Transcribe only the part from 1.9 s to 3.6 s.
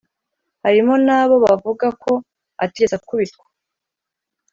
ko atigeze akubitwa